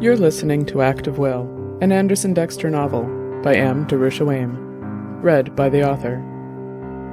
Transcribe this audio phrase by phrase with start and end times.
[0.00, 1.42] You're listening to Act of Will,
[1.82, 3.02] an Anderson Dexter novel
[3.42, 3.86] by M.
[3.86, 4.56] Darusha Wehm,
[5.22, 6.16] read by the author.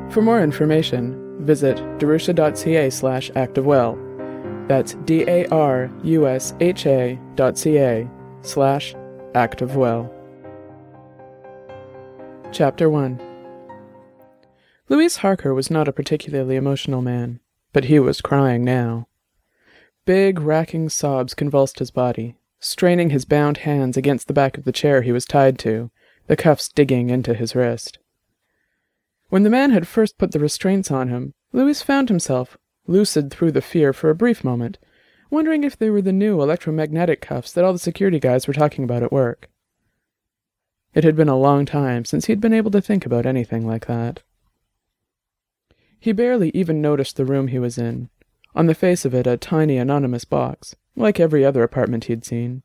[0.09, 3.97] For more information, visit darusha.ca slash actofwill.
[4.69, 5.49] That's D-A-R-U-S-H-A
[7.35, 8.09] dot C-A
[8.41, 8.93] slash
[9.33, 10.09] actofwill.
[12.53, 13.21] Chapter 1
[14.87, 17.41] Luis Harker was not a particularly emotional man,
[17.73, 19.09] but he was crying now.
[20.05, 24.71] Big, racking sobs convulsed his body, straining his bound hands against the back of the
[24.71, 25.91] chair he was tied to,
[26.27, 27.99] the cuffs digging into his wrist.
[29.29, 32.57] When the man had first put the restraints on him, Luis found himself,
[32.87, 34.77] lucid through the fear for a brief moment,
[35.29, 38.83] wondering if they were the new electromagnetic cuffs that all the security guys were talking
[38.83, 39.49] about at work.
[40.93, 43.85] It had been a long time since he'd been able to think about anything like
[43.87, 44.23] that.
[45.99, 48.09] He barely even noticed the room he was in,
[48.55, 52.63] on the face of it a tiny anonymous box, like every other apartment he'd seen.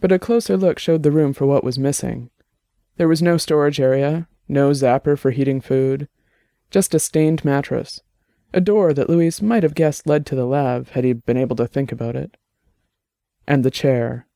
[0.00, 2.30] But a closer look showed the room for what was missing.
[2.96, 6.08] There was no storage area, no zapper for heating food,
[6.70, 8.00] just a stained mattress,
[8.54, 11.56] a door that Luis might have guessed led to the lab had he been able
[11.56, 12.36] to think about it.
[13.46, 14.26] And the chair.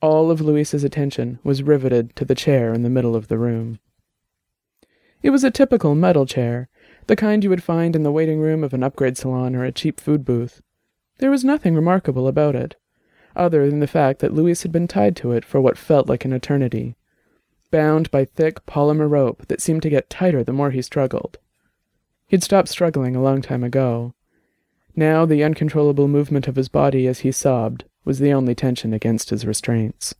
[0.00, 3.78] All of Luis's attention was riveted to the chair in the middle of the room.
[5.22, 6.68] It was a typical metal chair,
[7.06, 9.72] the kind you would find in the waiting room of an upgrade salon or a
[9.72, 10.62] cheap food booth.
[11.18, 12.76] There was nothing remarkable about it,
[13.34, 16.24] other than the fact that Luis had been tied to it for what felt like
[16.24, 16.96] an eternity,
[17.70, 21.38] bound by thick polymer rope that seemed to get tighter the more he struggled.
[22.26, 24.14] He'd stopped struggling a long time ago.
[24.94, 29.30] Now the uncontrollable movement of his body as he sobbed was the only tension against
[29.30, 30.14] his restraints.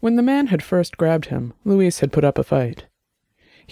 [0.00, 2.86] When the man had first grabbed him, Luis had put up a fight.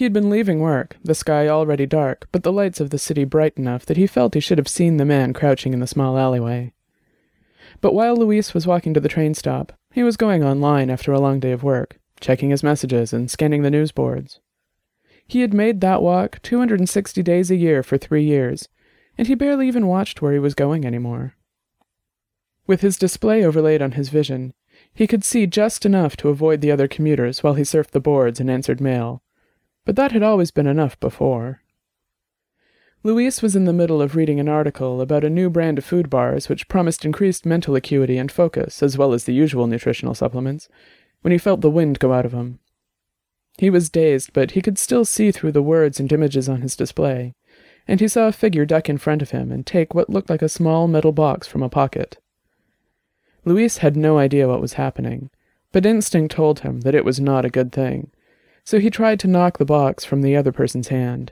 [0.01, 3.23] He had been leaving work, the sky already dark, but the lights of the city
[3.23, 6.17] bright enough that he felt he should have seen the man crouching in the small
[6.17, 6.73] alleyway.
[7.81, 11.19] But while Luis was walking to the train stop, he was going online after a
[11.19, 14.39] long day of work, checking his messages and scanning the news boards.
[15.27, 18.69] He had made that walk 260 days a year for three years,
[19.19, 21.35] and he barely even watched where he was going anymore.
[22.65, 24.55] With his display overlaid on his vision,
[24.91, 28.39] he could see just enough to avoid the other commuters while he surfed the boards
[28.39, 29.21] and answered mail,
[29.85, 31.61] but that had always been enough before.
[33.03, 36.07] Luis was in the middle of reading an article about a new brand of food
[36.07, 40.69] bars which promised increased mental acuity and focus, as well as the usual nutritional supplements,
[41.21, 42.59] when he felt the wind go out of him.
[43.57, 46.75] He was dazed, but he could still see through the words and images on his
[46.75, 47.33] display,
[47.87, 50.43] and he saw a figure duck in front of him and take what looked like
[50.43, 52.19] a small metal box from a pocket.
[53.45, 55.31] Luis had no idea what was happening,
[55.71, 58.11] but instinct told him that it was not a good thing,
[58.63, 61.31] so he tried to knock the box from the other person's hand.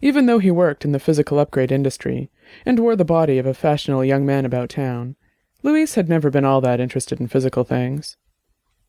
[0.00, 2.30] Even though he worked in the physical upgrade industry
[2.64, 5.16] and wore the body of a fashionable young man about town,
[5.62, 8.16] Luis had never been all that interested in physical things.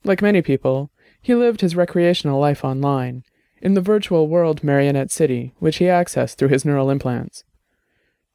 [0.04, 3.24] Like many people, he lived his recreational life online,
[3.62, 7.44] in the virtual world Marionette City, which he accessed through his neural implants.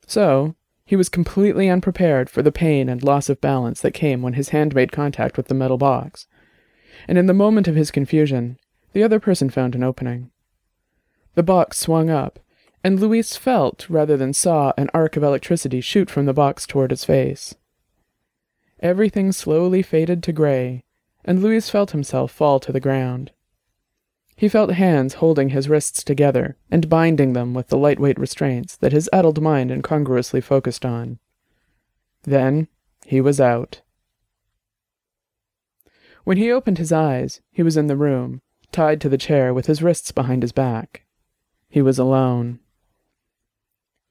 [0.06, 4.32] So, he was completely unprepared for the pain and loss of balance that came when
[4.32, 6.26] his hand made contact with the metal box.
[7.06, 8.58] And in the moment of his confusion,
[8.92, 10.30] the other person found an opening.
[11.34, 12.38] The box swung up,
[12.84, 16.90] and Luis felt rather than saw an arc of electricity shoot from the box toward
[16.90, 17.54] his face.
[18.80, 20.84] Everything slowly faded to gray,
[21.24, 23.30] and Luis felt himself fall to the ground.
[24.34, 28.92] He felt hands holding his wrists together and binding them with the lightweight restraints that
[28.92, 31.18] his addled mind incongruously focused on.
[32.24, 32.66] Then
[33.06, 33.82] he was out.
[36.24, 38.42] When he opened his eyes, he was in the room,
[38.72, 41.04] tied to the chair with his wrists behind his back.
[41.68, 42.58] He was alone.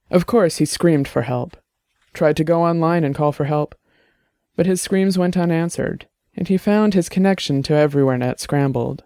[0.10, 1.58] Of course, he screamed for help,
[2.14, 3.76] tried to go online and call for help,
[4.56, 9.04] but his screams went unanswered, and he found his connection to Everywhere Net scrambled.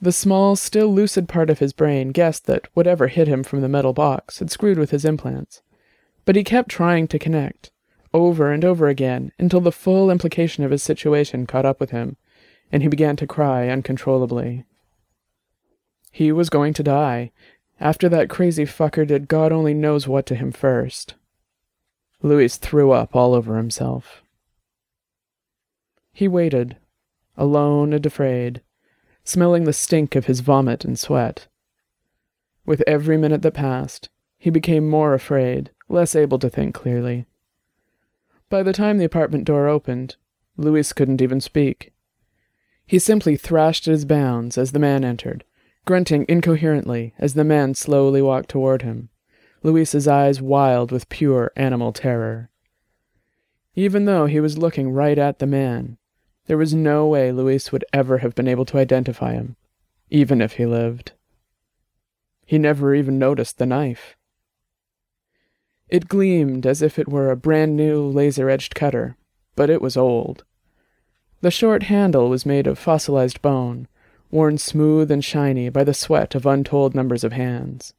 [0.00, 3.68] The small, still lucid part of his brain guessed that whatever hit him from the
[3.68, 5.60] metal box had screwed with his implants,
[6.24, 7.70] but he kept trying to connect,
[8.14, 12.16] over and over again, until the full implication of his situation caught up with him
[12.72, 14.64] and he began to cry uncontrollably.
[16.10, 17.30] He was going to die.
[17.78, 21.14] After that crazy fucker did God only knows what to him first.
[22.22, 24.22] Luis threw up all over himself.
[26.12, 26.76] He waited,
[27.36, 28.60] alone and afraid,
[29.24, 31.46] smelling the stink of his vomit and sweat.
[32.66, 37.26] With every minute that passed, he became more afraid, less able to think clearly.
[38.48, 40.16] By the time the apartment door opened,
[40.56, 41.92] Luis couldn't even speak.
[42.90, 45.44] He simply thrashed at his bounds as the man entered,
[45.84, 49.10] grunting incoherently as the man slowly walked toward him,
[49.62, 52.50] Luis's eyes wild with pure animal terror.
[53.76, 55.98] Even though he was looking right at the man,
[56.46, 59.54] there was no way Luis would ever have been able to identify him,
[60.08, 61.12] even if he lived.
[62.44, 64.16] He never even noticed the knife.
[65.88, 69.16] It gleamed as if it were a brand new laser edged cutter,
[69.54, 70.42] but it was old.
[71.42, 73.88] The short handle was made of fossilized bone,
[74.30, 77.94] worn smooth and shiny by the sweat of untold numbers of hands.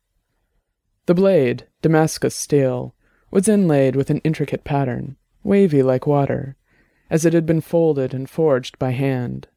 [1.08, 2.94] The blade, Damascus steel,
[3.32, 6.56] was inlaid with an intricate pattern, wavy like water,
[7.10, 9.48] as it had been folded and forged by hand.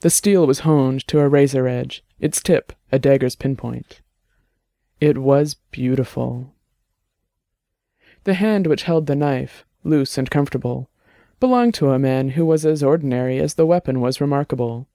[0.00, 4.02] The steel was honed to a razor edge, its tip a dagger's pinpoint.
[5.00, 6.52] It was beautiful.
[8.24, 10.90] The hand which held the knife, loose and comfortable,
[11.40, 14.86] belonged to a man who was as ordinary as the weapon was remarkable.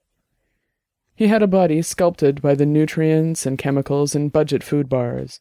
[1.15, 5.39] He had a body sculpted by the nutrients and chemicals in budget food bars.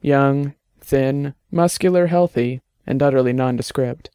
[0.00, 4.10] Young, thin, muscular, healthy, and utterly nondescript.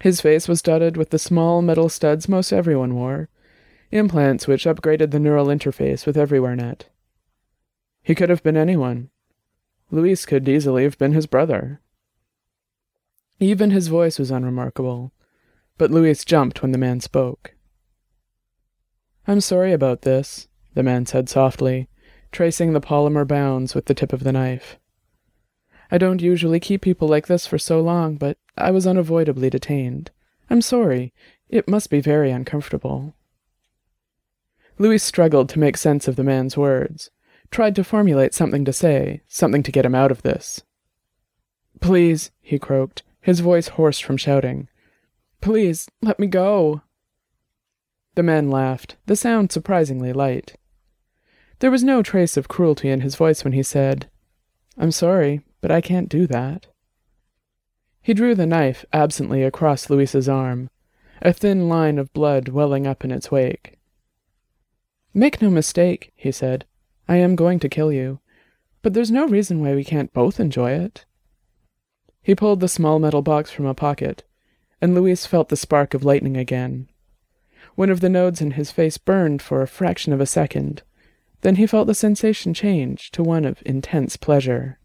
[0.00, 3.28] His face was dotted with the small metal studs most everyone wore,
[3.90, 6.82] implants which upgraded the neural interface with EverywhereNet.
[8.02, 9.10] He could have been anyone.
[9.90, 11.80] Luis could easily have been his brother.
[13.38, 15.12] Even his voice was unremarkable,
[15.76, 17.54] but Luis jumped when the man spoke.
[19.28, 21.88] I'm sorry about this, the man said softly,
[22.32, 24.78] tracing the polymer bounds with the tip of the knife.
[25.90, 30.10] I don't usually keep people like this for so long, but I was unavoidably detained.
[30.48, 31.12] I'm sorry.
[31.48, 33.14] It must be very uncomfortable.
[34.78, 37.10] Luis struggled to make sense of the man's words,
[37.50, 40.62] tried to formulate something to say, something to get him out of this.
[41.80, 44.68] Please, he croaked, his voice hoarse from shouting.
[45.40, 46.80] Please, let me go.
[48.14, 50.54] The man laughed, the sound surprisingly light.
[51.58, 54.08] There was no trace of cruelty in his voice when he said,
[54.78, 56.68] I'm sorry, but I can't do that.
[58.00, 60.70] He drew the knife absently across Luis's arm,
[61.20, 63.76] a thin line of blood welling up in its wake.
[65.12, 66.64] Make no mistake, he said.
[67.08, 68.20] I am going to kill you,
[68.82, 71.06] but there's no reason why we can't both enjoy it.
[72.26, 74.24] He pulled the small metal box from a pocket,
[74.80, 76.88] and Luis felt the spark of lightning again.
[77.76, 80.82] One of the nodes in his face burned for a fraction of a second.
[81.42, 84.80] Then he felt the sensation change to one of intense pleasure.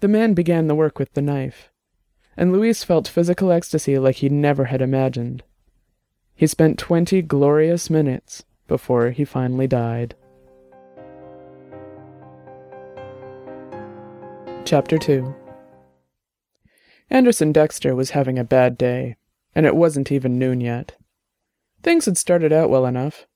[0.00, 1.70] The man began the work with the knife,
[2.36, 5.44] and Luis felt physical ecstasy like he never had imagined.
[6.34, 10.16] He spent twenty glorious minutes before he finally died.
[14.64, 15.36] Chapter 2
[17.10, 19.16] Anderson Dexter was having a bad day,
[19.54, 20.96] and it wasn't even noon yet.
[21.82, 23.26] Things had started out well enough.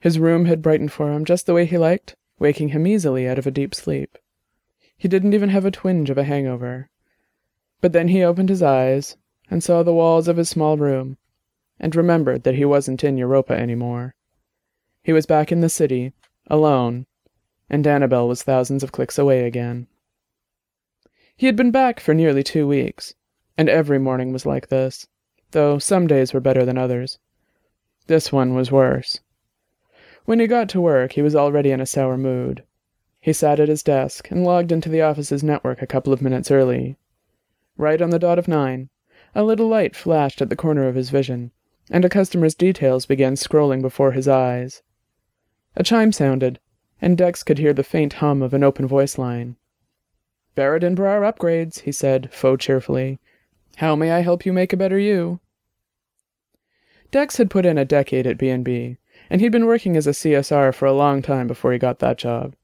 [0.00, 3.38] His room had brightened for him just the way he liked, waking him easily out
[3.38, 4.18] of a deep sleep.
[4.96, 6.88] He didn't even have a twinge of a hangover.
[7.80, 9.16] But then he opened his eyes
[9.50, 11.18] and saw the walls of his small room,
[11.78, 14.14] and remembered that he wasn't in Europa anymore.
[15.02, 16.12] He was back in the city,
[16.48, 17.06] alone,
[17.68, 19.88] and Annabelle was thousands of clicks away again.
[21.36, 23.14] He had been back for nearly two weeks,
[23.56, 25.08] and every morning was like this,
[25.50, 27.18] though some days were better than others.
[28.06, 29.20] This one was worse.
[30.24, 32.64] When he got to work, he was already in a sour mood.
[33.20, 36.50] He sat at his desk and logged into the office's network a couple of minutes
[36.50, 36.96] early.
[37.76, 38.88] Right on the dot of nine,
[39.34, 41.52] a little light flashed at the corner of his vision,
[41.90, 44.82] and a customer's details began scrolling before his eyes.
[45.76, 46.60] A chime sounded,
[47.00, 49.56] and Dex could hear the faint hum of an open voice line.
[50.54, 53.18] Barrett and Brar upgrades, he said, faux cheerfully.
[53.76, 55.40] How may I help you make a better you?
[57.10, 58.96] Dex had put in a decade at B&B,
[59.30, 62.18] and he'd been working as a CSR for a long time before he got that
[62.18, 62.54] job.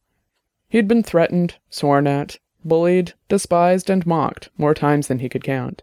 [0.68, 5.83] He'd been threatened, sworn at, bullied, despised, and mocked more times than he could count.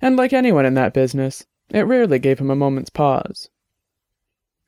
[0.00, 3.48] And like anyone in that business, it rarely gave him a moment's pause.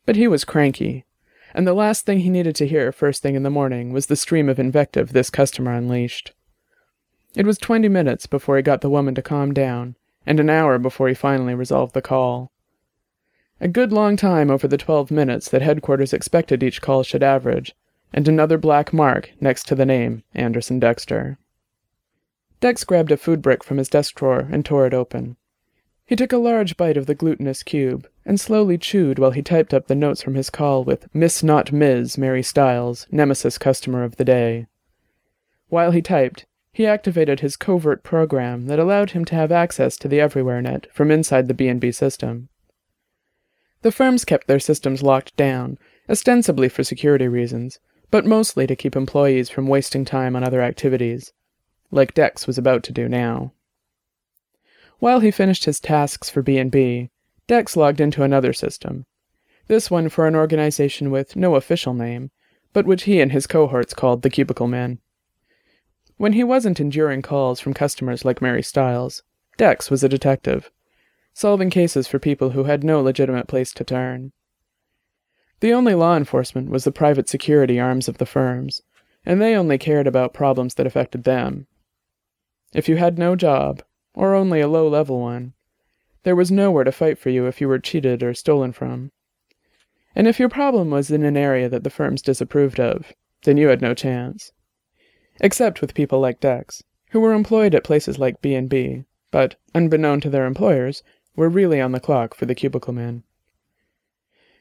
[0.07, 1.05] But he was cranky,
[1.53, 4.17] and the last thing he needed to hear first thing in the morning was the
[4.17, 6.33] stream of invective this customer unleashed.
[7.37, 10.79] It was twenty minutes before he got the woman to calm down, and an hour
[10.79, 12.51] before he finally resolved the call.
[13.61, 17.77] A good long time over the twelve minutes that headquarters expected each call should average,
[18.11, 21.37] and another black mark next to the name, Anderson Dexter.
[22.61, 25.37] Dex grabbed a food brick from his desk drawer and tore it open.
[26.07, 29.75] He took a large bite of the glutinous cube and slowly chewed while he typed
[29.75, 32.17] up the notes from his call with Miss Not Ms.
[32.17, 34.69] Mary Stiles, nemesis customer of the day.
[35.69, 40.09] While he typed, he activated his covert program that allowed him to have access to
[40.09, 42.51] the EverywhereNet from inside the B&B system.
[43.81, 47.79] The firms kept their systems locked down, ostensibly for security reasons,
[48.11, 51.33] but mostly to keep employees from wasting time on other activities,
[51.91, 53.55] like Dex was about to do now.
[54.99, 57.09] While he finished his tasks for B&B,
[57.47, 59.07] Dex logged into another system.
[59.67, 62.33] This one for an organization with no official name,
[62.75, 64.99] but which he and his cohorts called the Cubicle Man.
[66.19, 69.23] When he wasn't enduring calls from customers like Mary Stiles,
[69.59, 70.71] Dex was a detective,
[71.35, 74.33] solving cases for people who had no legitimate place to turn.
[75.61, 78.83] The only law enforcement was the private security arms of the firms,
[79.27, 81.67] and they only cared about problems that affected them.
[82.73, 83.83] If you had no job,
[84.15, 85.53] or only a low level one,
[86.23, 89.13] there was nowhere to fight for you if you were cheated or stolen from.
[90.15, 93.13] And if your problem was in an area that the firms disapproved of,
[93.45, 94.53] then you had no chance.
[95.41, 100.31] Except with people like Dex, who were employed at places like B&B, but, unbeknown to
[100.31, 101.03] their employers,
[101.35, 103.23] were really on the clock for the cubicle man.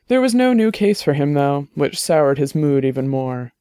[0.08, 3.54] There was no new case for him, though, which soured his mood even more.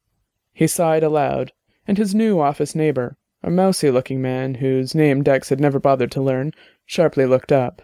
[0.53, 1.53] He sighed aloud,
[1.87, 6.11] and his new office neighbor, a mousy looking man whose name Dex had never bothered
[6.13, 6.53] to learn,
[6.85, 7.83] sharply looked up.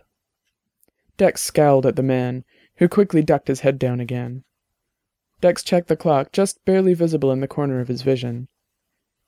[1.16, 2.44] Dex scowled at the man,
[2.76, 4.44] who quickly ducked his head down again.
[5.40, 8.48] Dex checked the clock, just barely visible in the corner of his vision.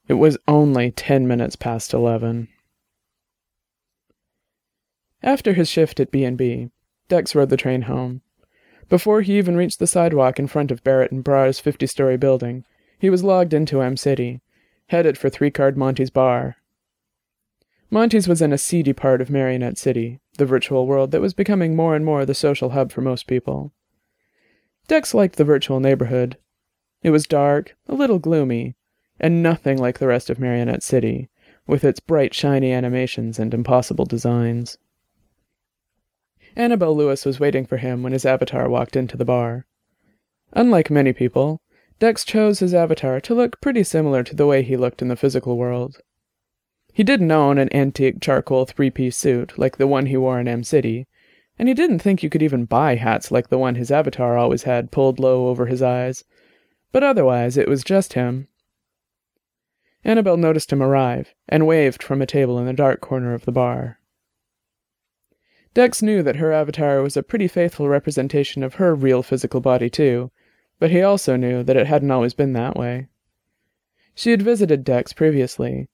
[0.09, 2.49] It was only ten minutes past eleven.
[5.23, 6.71] After his shift at B&B,
[7.09, 8.23] Dex rode the train home.
[8.89, 12.65] Before he even reached the sidewalk in front of Barrett and Brar's 50-story building,
[12.99, 14.41] he was logged into M City,
[14.89, 16.57] headed for three-card Monty's bar.
[17.91, 21.77] Monty's was in a seedy part of Marionette City, the virtual world that was becoming
[21.77, 23.73] more and more the social hub for most people.
[24.89, 26.37] Dex liked the virtual neighborhood.
[27.03, 28.75] It was dark, a little gloomy,
[29.23, 31.31] and nothing like the rest of Marionette City,
[31.67, 34.77] with its bright, shiny animations and impossible designs.
[36.57, 39.67] Annabelle Lewis was waiting for him when his avatar walked into the bar.
[40.53, 41.63] Unlike many people,
[41.99, 45.17] Dex chose his avatar to look pretty similar to the way he looked in the
[45.17, 46.01] physical world.
[46.93, 50.49] He didn't own an antique charcoal three piece suit like the one he wore in
[50.49, 51.07] M City,
[51.59, 54.65] and he didn't think you could even buy hats like the one his avatar always
[54.65, 56.25] had pulled low over his eyes.
[56.91, 58.49] But otherwise, it was just him.
[60.05, 63.53] Annabelle noticed him arrive and waved from a table in the dark corner of the
[63.53, 63.99] bar.
[65.75, 69.89] Dex knew that her avatar was a pretty faithful representation of her real physical body,
[69.89, 70.31] too,
[70.79, 73.07] but he also knew that it hadn't always been that way.
[74.15, 75.89] She had visited Dex previously,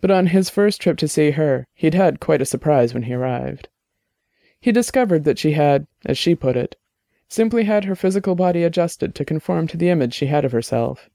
[0.00, 3.14] but on his first trip to see her, he'd had quite a surprise when he
[3.14, 3.68] arrived.
[4.60, 6.76] He discovered that she had, as she put it,
[7.28, 11.08] simply had her physical body adjusted to conform to the image she had of herself.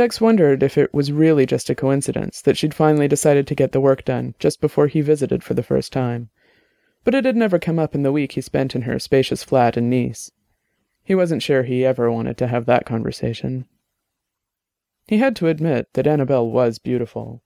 [0.00, 3.72] Dex wondered if it was really just a coincidence that she'd finally decided to get
[3.72, 6.30] the work done just before he visited for the first time
[7.04, 9.76] but it had never come up in the week he spent in her spacious flat
[9.76, 10.30] in Nice.
[11.02, 13.66] He wasn't sure he ever wanted to have that conversation.
[15.06, 17.42] He had to admit that Annabelle was beautiful.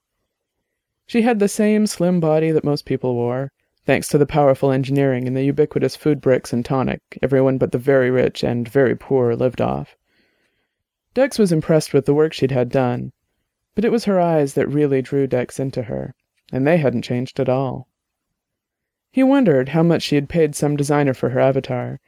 [1.06, 3.50] She had the same slim body that most people wore,
[3.84, 7.78] thanks to the powerful engineering and the ubiquitous food bricks and tonic everyone but the
[7.78, 9.96] very rich and very poor lived off.
[11.14, 13.12] Dex was impressed with the work she'd had done,
[13.74, 16.14] but it was her eyes that really drew Dex into her,
[16.52, 17.88] and they hadn't changed at all.
[19.12, 22.00] He wondered how much she had paid some designer for her avatar,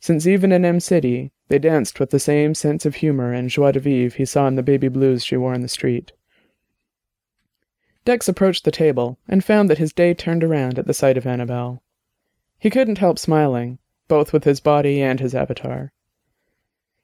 [0.00, 3.72] since even in M City, they danced with the same sense of humor and joie
[3.72, 6.12] de vivre he saw in the baby blues she wore in the street.
[8.06, 11.26] Dex approached the table and found that his day turned around at the sight of
[11.26, 11.82] Annabelle.
[12.58, 13.78] He couldn't help smiling,
[14.08, 15.92] both with his body and his avatar.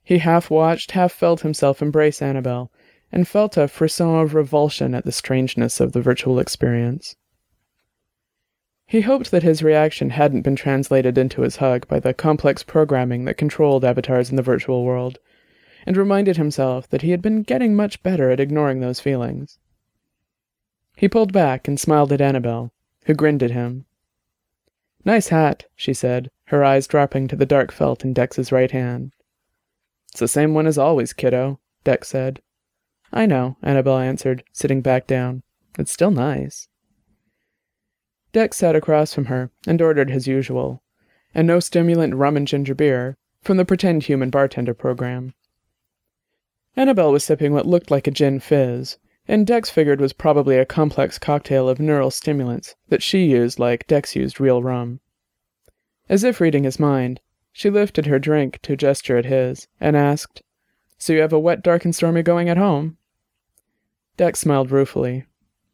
[0.03, 2.71] He half watched, half felt himself embrace Annabelle,
[3.13, 7.17] and felt a frisson of revulsion at the strangeness of the virtual experience.
[8.87, 13.25] He hoped that his reaction hadn't been translated into his hug by the complex programming
[13.25, 15.19] that controlled avatars in the virtual world,
[15.87, 19.59] and reminded himself that he had been getting much better at ignoring those feelings.
[20.97, 22.73] He pulled back and smiled at Annabelle,
[23.05, 23.87] who grinned at him.
[25.05, 29.13] Nice hat, she said, her eyes dropping to the dark felt in Dex's right hand.
[30.11, 32.43] It's the same one as always, kiddo, Dex said.
[33.13, 35.43] I know, Annabelle answered, sitting back down.
[35.79, 36.69] It's still nice.
[38.33, 40.83] Dex sat across from her and ordered his usual,
[41.35, 45.35] and no stimulant rum and ginger beer from the pretend human bartender program.
[46.77, 50.67] Annabelle was sipping what looked like a gin fizz, and Dex figured was probably a
[50.67, 55.01] complex cocktail of neural stimulants that she used like Dex used real rum.
[56.09, 57.21] As if reading his mind,
[57.53, 60.43] she lifted her drink to gesture at his and asked,
[60.99, 62.97] So you have a wet, dark, and stormy going at home?
[64.17, 65.25] Dex smiled ruefully.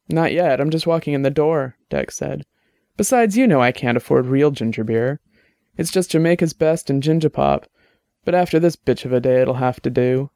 [0.09, 2.45] Not yet, I'm just walking in the door, Dex said.
[2.97, 5.21] Besides, you know I can't afford real ginger beer.
[5.76, 7.66] It's just Jamaica's best and ginger pop,
[8.25, 10.30] but after this bitch of a day it'll have to do.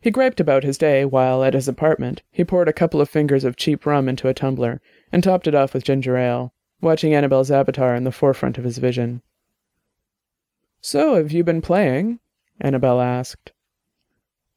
[0.00, 3.44] He griped about his day while, at his apartment, he poured a couple of fingers
[3.44, 4.80] of cheap rum into a tumbler
[5.12, 8.78] and topped it off with ginger ale, watching Annabel's avatar in the forefront of his
[8.78, 9.22] vision.
[10.80, 12.20] So, have you been playing?
[12.60, 13.52] Annabel asked.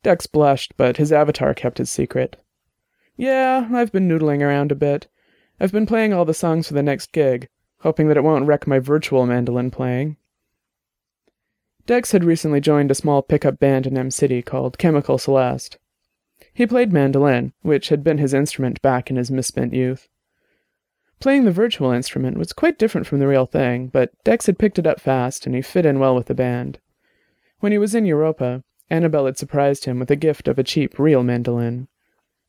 [0.04, 2.38] Dex blushed, but his avatar kept his secret.
[3.16, 5.08] Yeah, I've been noodling around a bit.
[5.60, 7.48] I've been playing all the songs for the next gig,
[7.82, 10.18] hoping that it won't wreck my virtual mandolin playing.
[11.86, 15.78] Dex had recently joined a small pickup band in M City called Chemical Celeste.
[16.54, 20.08] He played mandolin, which had been his instrument back in his misspent youth.
[21.22, 24.80] Playing the virtual instrument was quite different from the real thing, but Dex had picked
[24.80, 26.80] it up fast and he fit in well with the band.
[27.60, 30.98] When he was in Europa, Annabel had surprised him with a gift of a cheap,
[30.98, 31.88] real mandolin.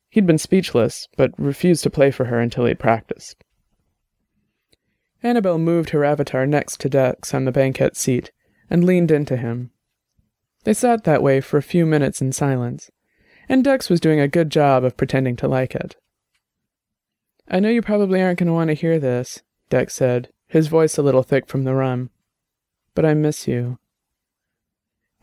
[0.09, 3.43] He'd been speechless, but refused to play for her until he'd practiced.
[5.21, 8.31] Annabel moved her avatar next to Dex on the banquette seat
[8.71, 9.69] and leaned into him.
[10.63, 12.89] They sat that way for a few minutes in silence,
[13.47, 15.95] and Dex was doing a good job of pretending to like it.
[17.49, 20.97] I know you probably aren't going to want to hear this, Dex said, his voice
[20.97, 22.09] a little thick from the rum.
[22.95, 23.79] But I miss you.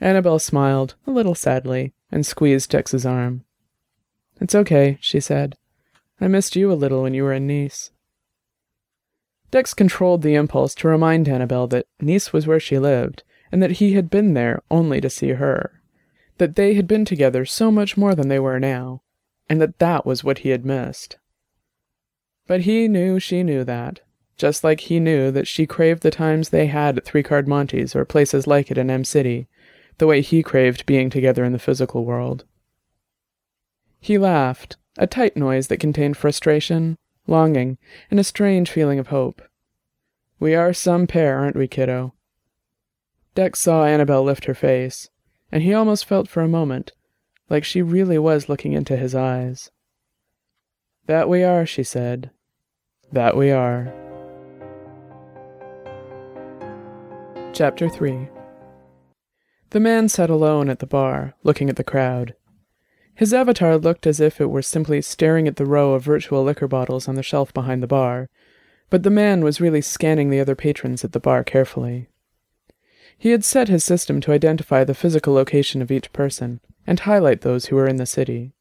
[0.00, 3.45] Annabel smiled, a little sadly, and squeezed Dex's arm.
[4.41, 5.57] It's okay, she said.
[6.21, 7.91] I missed you a little when you were in Nice.
[9.50, 13.23] Dex controlled the impulse to remind Annabel that Nice was where she lived,
[13.53, 15.81] and that he had been there only to see her.
[16.39, 19.03] That they had been together so much more than they were now,
[19.49, 21.19] and that that was what he had missed.
[22.50, 24.00] But he knew she knew that,
[24.37, 27.95] just like he knew that she craved the times they had at Three Card Monty's
[27.95, 29.47] or places like it in M City,
[29.99, 32.45] the way he craved being together in the physical world.
[34.00, 37.78] He laughed, a tight noise that contained frustration, longing,
[38.11, 39.42] and a strange feeling of hope.
[40.40, 42.14] We are some pair, aren't we, kiddo?
[43.37, 45.09] Dex saw Annabel lift her face,
[45.52, 46.95] and he almost felt for a moment
[47.49, 49.71] like she really was looking into his eyes.
[51.07, 52.33] That we are, she said,
[53.12, 53.92] that we are.
[57.53, 58.29] Chapter 3
[59.70, 62.35] The man sat alone at the bar, looking at the crowd.
[63.14, 66.68] His avatar looked as if it were simply staring at the row of virtual liquor
[66.68, 68.31] bottles on the shelf behind the bar,
[68.88, 72.09] but the man was really scanning the other patrons at the bar carefully.
[73.18, 77.42] He had set his system to identify the physical location of each person and highlight
[77.42, 78.55] those who were in the city.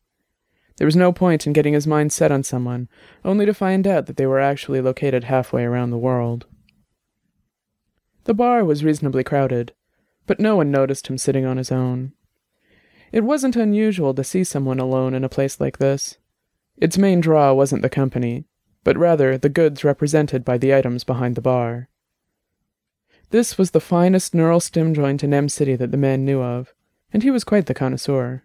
[0.80, 2.88] There was no point in getting his mind set on someone,
[3.26, 6.46] only to find out that they were actually located halfway around the world.
[8.24, 9.74] The bar was reasonably crowded,
[10.26, 12.14] but no one noticed him sitting on his own.
[13.12, 16.18] It wasn't unusual to see someone alone in a place like this.
[16.78, 18.46] Its main draw wasn't the company,
[18.86, 21.90] but rather the goods represented by the items behind the bar.
[23.32, 26.74] This was the finest neural stim joint in M City that the man knew of,
[27.12, 28.44] and he was quite the connoisseur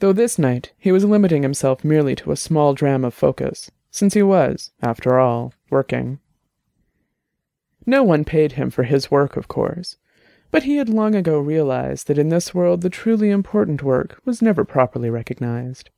[0.00, 4.14] though this night he was limiting himself merely to a small dram of focus, since
[4.14, 6.18] he was, after all, working.
[7.86, 9.96] No one paid him for his work, of course,
[10.50, 14.42] but he had long ago realized that in this world the truly important work was
[14.42, 15.90] never properly recognized.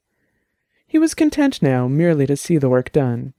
[0.86, 3.32] He was content now merely to see the work done.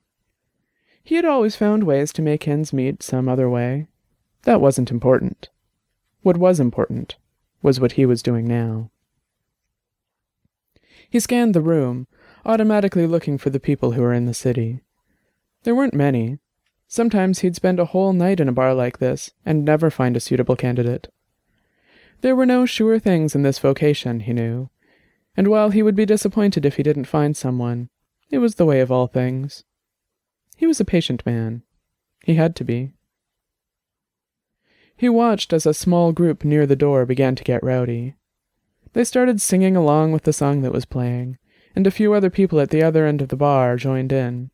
[1.04, 3.88] He had always found ways to make ends meet some other way.
[4.44, 5.50] That wasn't important.
[6.22, 7.18] What was important
[7.62, 8.90] was what he was doing now.
[11.14, 12.08] He scanned the room,
[12.44, 14.80] automatically looking for the people who were in the city.
[15.62, 16.40] There weren't many.
[16.88, 20.20] Sometimes he'd spend a whole night in a bar like this and never find a
[20.20, 21.14] suitable candidate.
[22.22, 24.72] There were no sure things in this vocation, he knew,
[25.38, 27.90] and while he would be disappointed if he didn't find someone,
[28.32, 29.66] it was the way of all things.
[30.58, 31.62] He was a patient man.
[32.24, 32.94] He had to be.
[34.98, 38.16] He watched as a small group near the door began to get rowdy.
[38.94, 41.38] They started singing along with the song that was playing,
[41.76, 44.52] and a few other people at the other end of the bar joined in.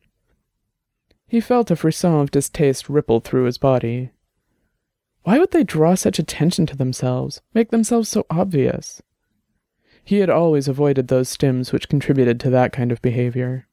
[1.28, 4.10] He felt a frisson of distaste ripple through his body.
[5.22, 9.02] Why would they draw such attention to themselves, make themselves so obvious?
[10.02, 13.68] He had always avoided those stims which contributed to that kind of behavior.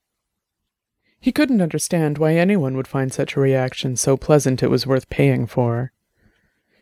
[1.19, 5.10] He couldn't understand why anyone would find such a reaction so pleasant it was worth
[5.10, 5.93] paying for.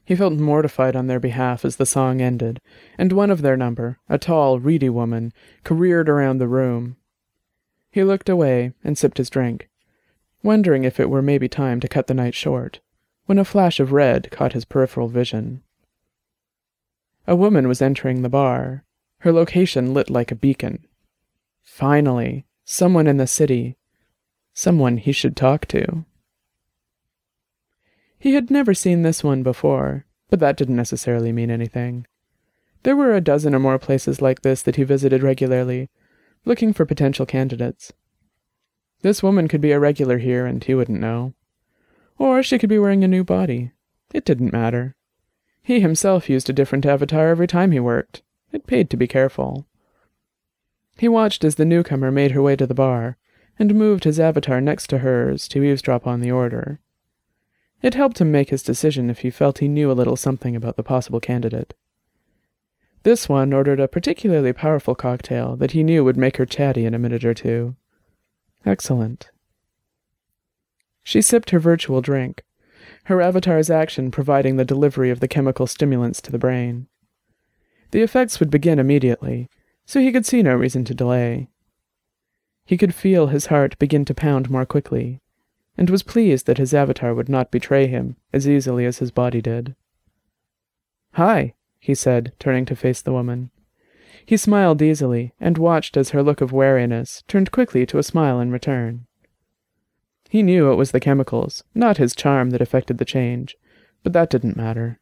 [0.06, 2.62] He felt mortified on their behalf as the song ended,
[2.98, 6.98] and one of their number, a tall, reedy woman, careered around the room.
[7.90, 9.68] He looked away and sipped his drink,
[10.44, 12.82] wondering if it were maybe time to cut the night short,
[13.26, 15.64] when a flash of red caught his peripheral vision.
[17.26, 18.84] A woman was entering the bar,
[19.20, 20.86] her location lit like a beacon.
[21.64, 23.76] Finally, someone in the city,
[24.54, 26.06] someone he should talk to.
[28.26, 32.08] He had never seen this one before, but that didn't necessarily mean anything.
[32.82, 35.92] There were a dozen or more places like this that he visited regularly,
[36.44, 37.94] looking for potential candidates.
[39.04, 41.36] This woman could be a regular here and he wouldn't know.
[42.18, 43.74] Or she could be wearing a new body.
[44.12, 44.96] It didn't matter.
[45.62, 48.24] He himself used a different avatar every time he worked.
[48.52, 49.68] It paid to be careful.
[50.98, 53.18] He watched as the newcomer made her way to the bar,
[53.60, 56.80] and moved his avatar next to hers to eavesdrop on the order.
[57.86, 60.76] It helped him make his decision if he felt he knew a little something about
[60.76, 61.76] the possible candidate.
[63.04, 66.96] This one ordered a particularly powerful cocktail that he knew would make her chatty in
[66.96, 67.76] a minute or two.
[68.66, 69.30] Excellent.
[71.04, 72.44] She sipped her virtual drink,
[73.04, 76.88] her avatar's action providing the delivery of the chemical stimulants to the brain.
[77.92, 79.48] The effects would begin immediately,
[79.86, 81.50] so he could see no reason to delay.
[82.66, 85.22] He could feel his heart begin to pound more quickly,
[85.78, 89.42] and was pleased that his avatar would not betray him as easily as his body
[89.42, 89.76] did.
[91.14, 93.52] Hi, he said, turning to face the woman.
[94.26, 98.40] He smiled easily and watched as her look of wariness turned quickly to a smile
[98.40, 99.06] in return.
[100.30, 103.56] He knew it was the chemicals, not his charm, that effected the change,
[104.04, 105.00] but that didn't matter.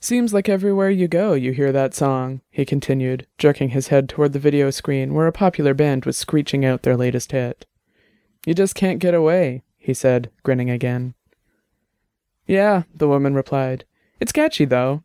[0.00, 4.32] Seems like everywhere you go you hear that song, he continued, jerking his head toward
[4.32, 7.66] the video screen where a popular band was screeching out their latest hit.
[8.46, 11.14] You just can't get away, he said, grinning again.
[12.46, 13.84] Yeah, the woman replied.
[14.20, 15.04] It's catchy, though.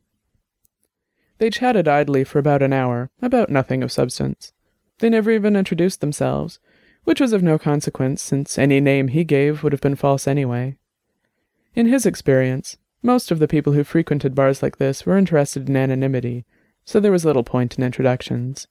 [1.38, 4.54] They chatted idly for about an hour, about nothing of substance.
[5.00, 6.60] They never even introduced themselves,
[7.04, 10.78] which was of no consequence, since any name he gave would have been false anyway.
[11.76, 15.76] In his experience, most of the people who frequented bars like this were interested in
[15.76, 16.44] anonymity,
[16.84, 18.68] so there was little point in introductions.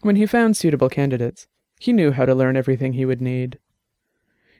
[0.00, 1.46] When he found suitable candidates,
[1.80, 3.58] he knew how to learn everything he would need.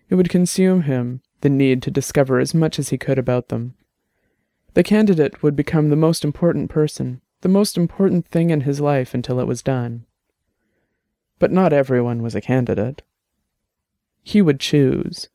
[0.08, 3.74] It would consume him, the need to discover as much as he could about them,
[4.74, 9.14] the candidate would become the most important person, the most important thing in his life
[9.14, 10.06] until it was done.
[11.38, 13.02] But not everyone was a candidate.
[14.22, 15.28] He would choose.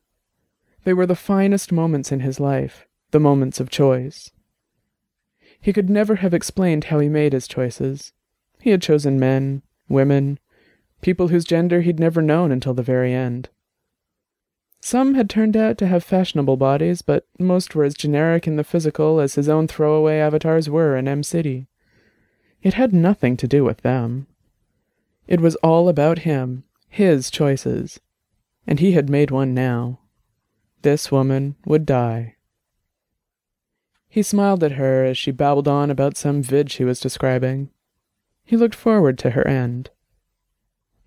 [0.84, 4.30] They were the finest moments in his life, the moments of choice.
[5.60, 8.12] He could never have explained how he made his choices.
[8.60, 10.38] He had chosen men, women,
[11.00, 13.48] people whose gender he'd never known until the very end.
[14.80, 18.64] Some had turned out to have fashionable bodies, but most were as generic in the
[18.64, 21.66] physical as his own throwaway avatars were in M City.
[22.62, 24.26] It had nothing to do with them.
[25.26, 28.00] It was all about him, his choices.
[28.66, 29.98] And he had made one now.
[30.82, 32.36] This woman would die.
[34.08, 37.70] He smiled at her as she babbled on about some vid she was describing.
[38.44, 39.90] He looked forward to her end.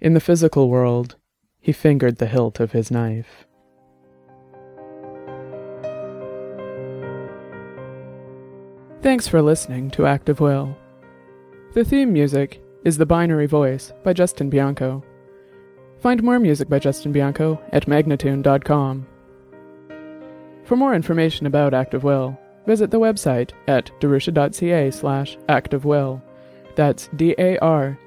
[0.01, 1.17] In the physical world,
[1.59, 3.45] he fingered the hilt of his knife.
[9.01, 10.77] Thanks for listening to Act of Will.
[11.73, 15.03] The theme music is The Binary Voice by Justin Bianco.
[15.99, 19.07] Find more music by Justin Bianco at magnatune.com.
[20.63, 26.21] For more information about Act of Will, visit the website at darusha.ca slash actofwill.
[26.80, 28.02] That's D-A-R-U-S-H-A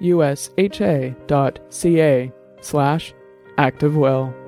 [1.27, 2.33] dot C-A
[2.63, 3.13] slash
[3.59, 4.42] actofwill.